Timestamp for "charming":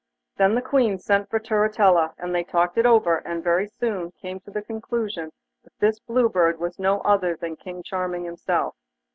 7.83-8.23